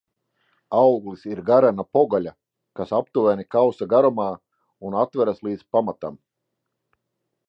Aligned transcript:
Auglis 0.77 1.25
ir 1.33 1.41
garena 1.49 1.85
pogaļa, 1.97 2.31
kas 2.79 2.93
aptuveni 2.99 3.45
kausa 3.57 3.89
garumā 3.93 4.27
un 4.89 4.97
atveras 5.03 5.43
līdz 5.49 5.67
pamatam. 5.77 6.17